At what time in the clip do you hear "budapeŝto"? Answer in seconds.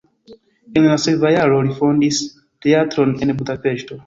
3.45-3.99